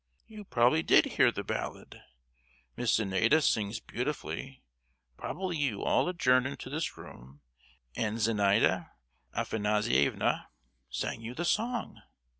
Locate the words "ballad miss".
1.43-2.95